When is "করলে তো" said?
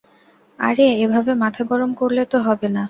1.93-2.37